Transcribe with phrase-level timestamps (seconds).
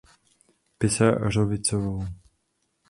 [0.77, 2.05] Pisařovicovou.